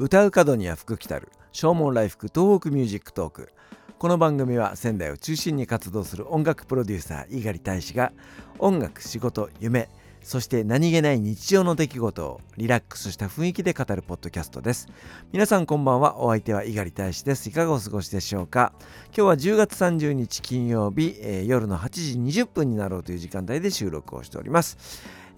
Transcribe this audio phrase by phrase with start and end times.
[0.00, 1.28] 唱う門には福来たる。
[1.50, 3.52] 唱門来福東北ミュージックトーク。
[3.98, 8.12] この番組は仙台を中心に活動する音楽プロデューサー猪狩大使が
[8.60, 9.88] 音楽仕事夢
[10.22, 14.86] そして何気ない日常の出来事をリラックスした雰囲気で語るポッドキャストです。
[15.32, 17.48] 皆さんこんばんはお相手は猪狩大使です。
[17.48, 18.72] いかがお過ごしでしょうか？
[19.06, 24.78] 今日は10月30日金曜日、えー、夜の8時20分になろうという時間帯で収録をしております。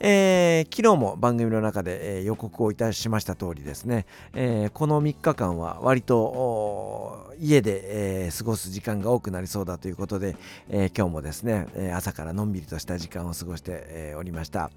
[0.00, 10.36] えー、昨日も番組の中で、え、予告をいたしました通りですね、え、この3日間は割と家で、え、過ごす時間が多くなりそうだということで、
[10.70, 14.70] えー、今日もですね、え、朝からのんびりとした時間を過ごして、え、おりました。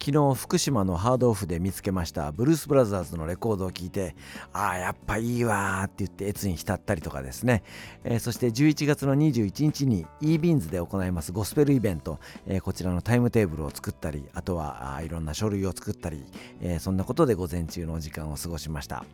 [0.00, 4.14] 昨日福島のハードオフで見つけましたブルース・ブラザーズのレコードを聴いて
[4.52, 7.64] ああやっぱいいわーって言って越に浸ったりとかですね、
[8.04, 16.24] えー、そして11月の21日に e ビーンズで行いますゴスペルイベント、えー、こちらのタイムテーブルを作ったりあとはあいろんな書類を作ったり、
[16.62, 19.04] えー、そんなことで午前中の時間を過ごしました、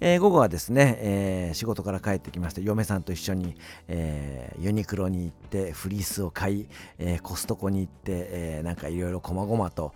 [0.00, 3.54] え午後はですね、え仕事から帰ってきまして嫁さんと一緒に、
[3.88, 6.66] えユニクロに行ってフリースを買い、
[6.98, 9.92] えコストコに行って、えなんかいろいろこまごまと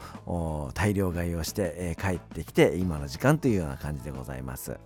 [0.75, 4.79] 大量買いをして、え帰ってきて今の時間というような感じでございます。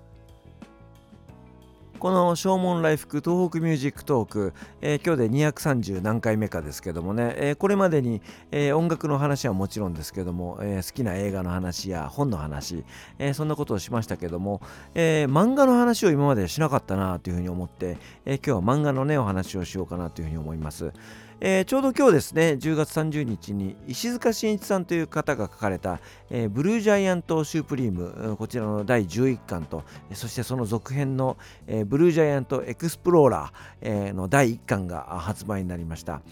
[1.98, 12.84] この唱門来福東北ミュージックトーク、えー、今日で230何回目かですけどもね、えー、これまでに、えー、音楽の話はもちろんですけども、え好きな映画の話や本の話、
[13.18, 14.60] えそんなことをしましたけども、
[14.94, 20.92] え漫画の話を今までしなかったなというふうに思って、え今日は漫画のねお話をしようかなというふうに思います。
[21.40, 26.00] えー、ちょうど今日ですね10月30日に石塚真一さんという方が書かれた、
[26.30, 31.36] えー、ブルージャイアント・シュープリームこちらの第11巻とそしてその続編の、
[31.68, 36.22] えー、ブルージャイアント・エクスプローラー、の第1巻が発売になりました、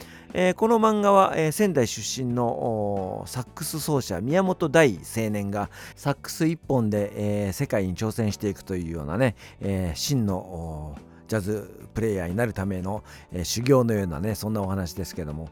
[0.56, 10.96] この漫画は、仙台出身のサックス奏者宮本大青年がサックス1本で、世界に挑戦していくというようなね、えー、真の
[11.28, 15.50] ジャズプレイヤーになるための、え、修行のようなねそんなお話ですけども、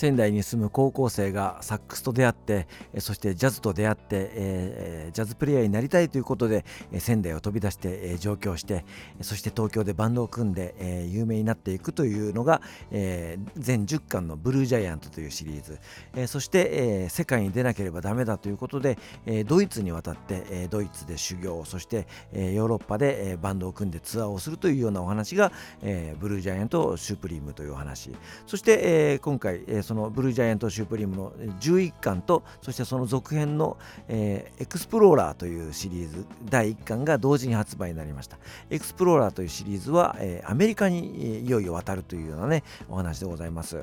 [0.00, 2.68] 仙台に住む高校生がサックスと出会って
[3.00, 6.64] そしてジャズと出会って、え、ジャズプレイヤーになりたいということで
[7.00, 8.86] 仙台を飛び出して、え、上京して
[9.20, 15.78] そして東京でバンドを組んで、え、有名になっていくというのが、え、全10巻の「ブルージャイアント」というシリーズ、
[16.16, 16.70] え、そして、
[17.04, 18.96] え、世界に出なければダメだということで、
[19.26, 25.52] え、ドイツに渡って、え、ドイツで修行そして、え、ヨーロッパで、え、バンドを組んでツアーをするというようなお話が、
[25.82, 28.16] え、ブルージャイアント・シュプリームというお話。
[28.46, 38.38] そして、え、今回、そのブルージャイアント・シュープリームの11巻とそしてその続編の、えー、エクスプローラーというシリーズ第1巻が同時に発売になりました。
[38.70, 43.82] エクスプローラーというシリーズは、えー、アメリカにいよいよ渡るというようなねお話でございます。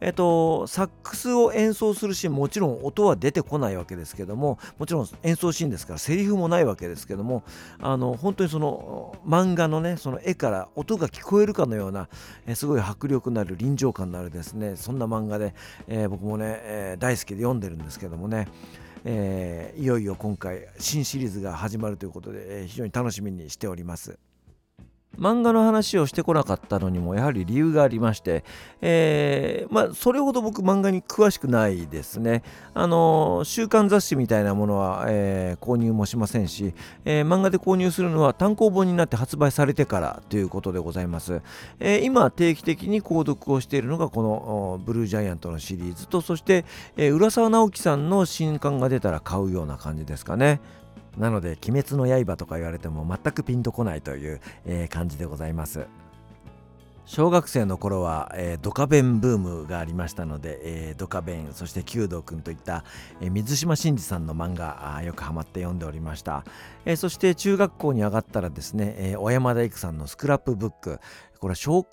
[0.00, 7.44] えっ、とサックスを演奏するシーンもちろん音は出てこないわけですけどももちろん演奏シーンですからセリフもないわけですけども
[7.80, 12.08] あの本当にその漫画のねその絵から音が聞こえるかのような、
[12.46, 15.54] え、すごい迫力のある臨場感のあるですねそんな漫画で、
[15.88, 18.48] えー、僕もね、えー、大好きで読んでるんですけどもね、
[19.04, 24.18] えー、いよいよ今回新シリーズが始まるということで、えー、非常に楽しみにしております。
[25.18, 28.44] 漫画の話をしてこなかったのにもやはり理由がありまして、
[28.80, 32.42] えー、まあ、それほど僕漫画に詳しくないですね。
[32.74, 36.74] あの週刊雑誌みたいなものは、えー、購入もしませんし、
[37.04, 41.42] えー、漫画で購入するのは単行本になって発売されてからということでございます。
[41.80, 46.64] え今定期的に購読をしているのがこのブルージャイアントのシリーズとそして、
[46.96, 50.60] え浦沢直樹さんの新刊が出たら買うような感じですかね。
[51.16, 55.86] なので「鬼滅の刃」とか言われても全くピンとこないという、え、感じでございます。
[57.06, 62.82] 小学生の頃は、えー、ドカベンブームがありましたので、えー、ドカベンそして弓道くんといった、
[63.20, 66.44] えー、水島新司さんの漫画よくハマって読んでおりました、
[66.84, 71.00] えー、そして中学校に上がったらですね、えー、小山田育さんのスクラップブック。
[71.38, 71.86] これは少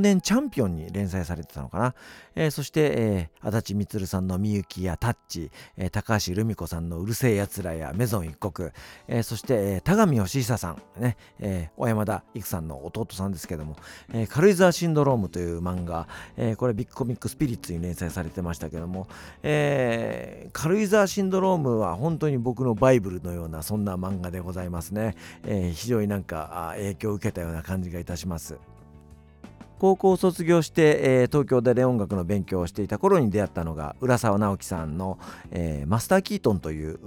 [0.00, 1.94] 年チャンピオンに連載されてたのかな？
[2.34, 8.70] えー、そして、えー、足立満さんのみゆきやタッチ、えー、高橋留美子さんのうるせえやつらやメゾン一国、
[9.08, 13.76] えー、そして、えー、田上義久さん、ねえー、小山田育さんの弟さんですけども、
[14.12, 16.06] えー、軽井沢シンドロームという漫画、
[16.36, 19.08] えー、これビッグコミックスピリッツに連載されてましたけども、
[19.42, 25.14] えー、軽井沢シンドロームは本当に僕のバイブルのようなそんな漫画でございますね。
[25.44, 28.56] えー、非常になんか影響を受けたような感じがいたします。
[29.80, 35.18] 高校を卒業して、えー、東京で、音楽の勉強をしていた頃に出会ったのが浦沢直樹さんの、
[35.50, 36.98] えー、マスター・キートンという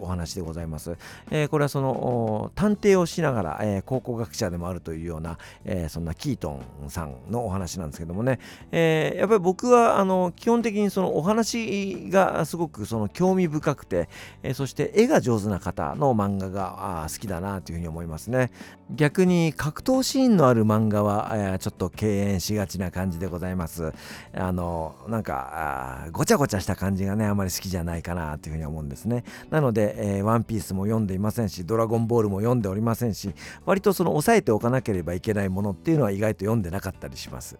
[0.00, 0.96] お話でございます、
[1.32, 8.38] えー、これはその探偵をしながら、えー、考古学者でもあるというような、えー、そんなキートンさんのお話なんですけどもね、
[8.70, 14.08] えー、やっぱり僕はあの基本的にそのお話がすごくその興味深くて、
[14.44, 18.52] えー、そして絵が上手な方の漫画が好きだなというふうに思いますね。
[18.94, 23.92] 逆に格闘シーンのある漫画は、えー、ちょっと敬遠しがちな感じでございます。
[24.34, 29.24] あのなんかごちゃごちゃした感じがねあまり好きじゃないかなというふうに思うんですね。
[29.50, 33.34] なので、えー、ワンピースも読んでいませんしドラゴンボールも読んでおりませんし
[33.64, 37.58] 割とその押さえておかなければいけないものっていうのは意外と読んでなかったりします。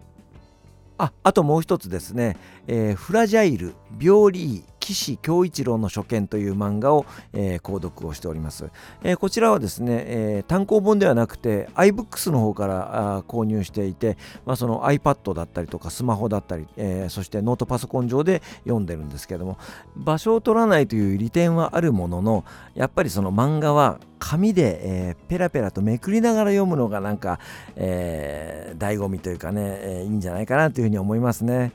[0.97, 2.37] ああともう一つですね、
[2.67, 4.63] えー、フラジャイル、病理
[4.93, 8.69] 岸京一郎の書簡という漫画を、えー、購読をしております、
[9.03, 19.57] えー、こちらはですね、えー、単行本ではなくて iBooks の方からあ購入していて、まあ、その iPad だったりとかスマホだったり、えそしてノートパソコン上で読んでるんですけども
[19.95, 22.45] 場所を取らないという利点はあるものの
[22.75, 27.39] やっぱりその漫画は紙で、えー、ペラペラとめくりながら読むのがなんか、
[27.75, 31.73] えー、醍醐味というかね、えー、いいんじゃないかなというふうに思いますね。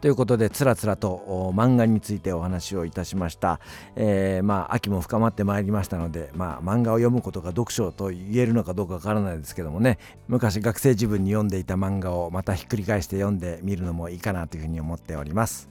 [0.00, 3.60] ということでつらつらと漫画についてお話をいたしました、
[3.96, 9.98] えー、まあ秋も深まってまいりましたのでまあ漫画を読むことが読書と言えるのかどうかわからないですけどもね
[10.28, 15.68] 昔学生自分に読んでいた漫画をまたひっくり返して読んでみるのもいいかなというふうに思っております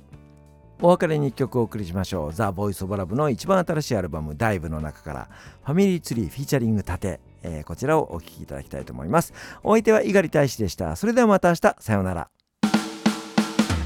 [0.81, 2.33] お別れに1曲お送りしましょう。
[2.33, 5.29] ザ・ボイス・オブ・ラブの一番新しいアルバム、ダイブの中から、
[5.65, 9.33] ファミリーツリーフィーチャリング盾、えー、こちらをお聴きいただきたいと思います。
[9.61, 10.95] お相手は猪狩大使でした。
[10.95, 12.29] それではまた明日、さようなら。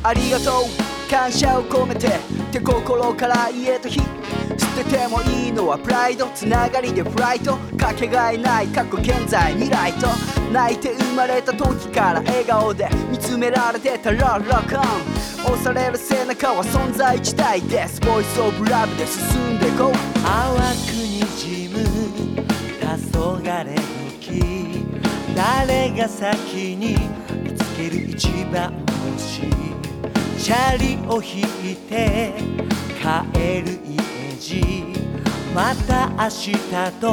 [0.04, 2.10] ありがとう感謝を込めて
[2.52, 4.00] 手心から言えと日
[4.58, 7.58] 捨ててもいいのはプライドつながりでフライト。
[7.78, 10.08] かけがえない過去現在未来と
[10.52, 15.54] 泣いて生まれた時から笑顔で見つめられてたらロックオン。
[15.54, 19.94] 押される背中は存在自体ですボイスオブラブで進んでこう。
[20.24, 21.84] 淡くにじむ
[22.80, 22.86] 黄
[23.18, 23.76] 昏
[24.22, 24.86] 時
[25.36, 26.98] 誰が先に
[27.44, 28.74] 見つける一番
[29.18, 29.73] 星。
[30.44, 31.40] チャリを引
[31.72, 32.34] いて
[33.00, 33.04] 帰
[33.62, 34.62] るイメージ。
[35.56, 36.52] また明日
[37.00, 37.08] と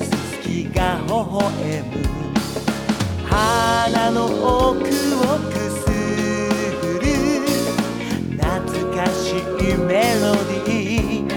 [0.00, 0.44] すすき
[0.74, 1.44] が微笑
[1.84, 2.02] む。
[3.28, 4.90] 鼻の奥を
[5.50, 5.86] くす
[6.82, 7.06] ぐる。
[8.40, 8.42] 懐
[8.96, 9.38] かしい
[9.78, 11.30] メロディー。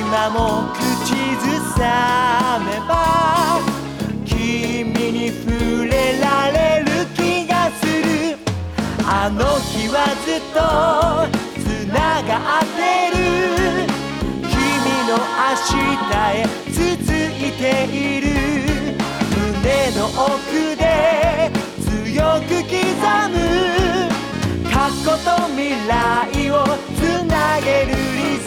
[0.00, 0.81] 今も
[10.24, 10.58] ずっと
[11.60, 12.76] つながって
[13.16, 13.18] る。
[14.48, 14.54] 君
[15.08, 15.82] の明日
[16.30, 16.78] へ続
[17.12, 18.26] いている。
[19.36, 20.82] 胸の奥で
[21.84, 22.74] 強く刻
[23.30, 23.34] む。
[24.70, 25.90] 過去と未来
[26.50, 26.52] を
[26.96, 28.44] つなげるリズ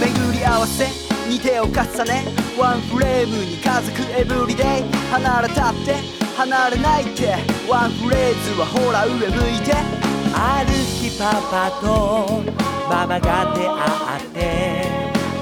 [0.00, 0.06] ム。
[0.06, 0.86] 巡り合わせ
[1.28, 1.72] に手を重
[2.04, 2.24] ね。
[2.58, 4.66] ワンフレームに家族エブリデイ。
[5.10, 5.96] 離れたって
[6.36, 7.36] 離れないって。
[7.68, 10.03] ワンフレーズはほら上向いて。
[10.36, 12.42] ある日パパと
[12.88, 14.38] ママが出会って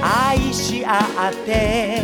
[0.02, 2.02] 愛し合って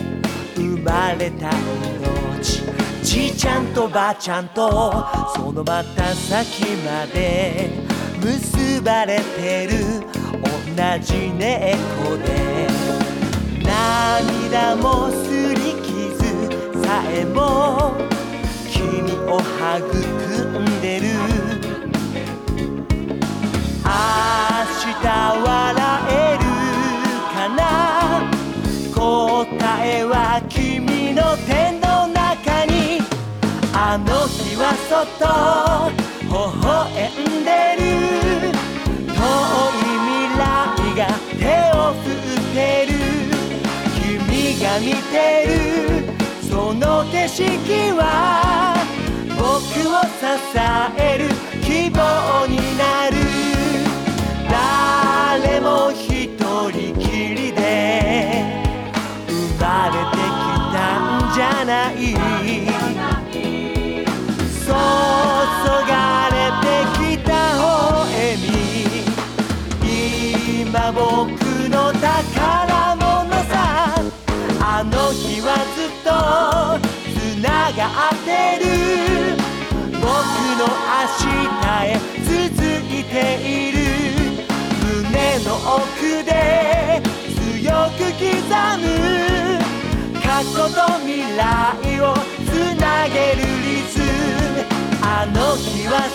[0.57, 2.63] 生まれた命。
[3.03, 4.93] じいちゃんとばあちゃんと
[5.35, 7.71] そのまた先まで
[8.21, 10.01] 結ばれてる
[10.43, 12.69] 同じ猫で。
[13.63, 17.93] 涙もすり傷さえも
[18.71, 21.38] 君を育んでる。
[44.79, 46.07] が見てる
[46.49, 47.45] その景色
[47.99, 48.75] は
[49.37, 49.45] 僕
[49.89, 50.25] を支
[50.99, 51.29] える
[51.63, 53.17] 希望になる
[54.49, 56.29] 誰も一
[56.71, 58.45] 人きりで
[59.29, 60.39] 生まれてき
[60.73, 60.79] た
[61.19, 62.68] んじゃない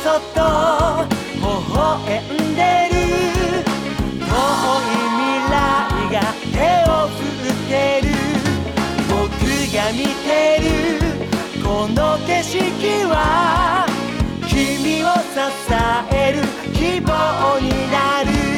[0.03, 0.39] そっと
[1.35, 2.61] 微笑んで
[2.91, 2.95] る
[4.19, 5.55] 遠い未来
[6.11, 6.15] が
[6.51, 6.55] 手
[6.89, 7.15] を振
[7.47, 7.71] って
[8.01, 8.07] る
[9.09, 9.31] 僕
[9.73, 10.29] が見て
[10.61, 12.59] るこの景色
[13.09, 13.85] は
[14.47, 15.39] 君を支
[16.11, 16.39] える
[16.73, 18.53] 希望になる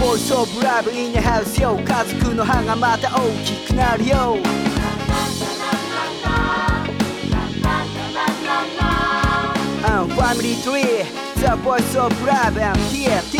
[0.00, 4.67] ボイスオブラブインハウスよ家族の歯がまた大きくなるよ。
[10.28, 11.04] Family tree.
[11.36, 13.37] The voice of love and TFT